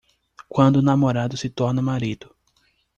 Quando 0.49 0.77
o 0.77 0.81
namorado 0.81 1.37
se 1.37 1.47
torna 1.47 1.79
marido 1.79 2.35